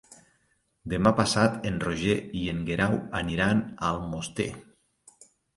Demà 0.93 1.11
passat 1.19 1.67
en 1.71 1.77
Roger 1.83 2.17
i 2.41 2.43
en 2.53 2.65
Guerau 2.71 2.97
aniran 3.23 3.63
a 3.75 3.93
Almoster. 3.93 4.49